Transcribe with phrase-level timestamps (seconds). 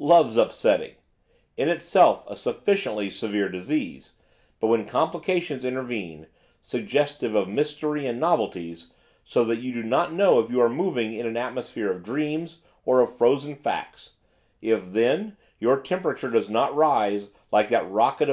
[0.00, 0.96] Love's upsetting!
[1.56, 4.14] in itself a sufficiently severe disease;
[4.58, 6.26] but when complications intervene,
[6.60, 8.92] suggestive of mystery and novelties,
[9.24, 12.62] so that you do not know if you are moving in an atmosphere of dreams
[12.84, 14.14] or of frozen facts,
[14.60, 18.24] if, then, your temperature does not rise, like that rocket of M.